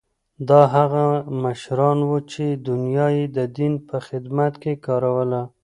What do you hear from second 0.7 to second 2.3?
هغه مشران وو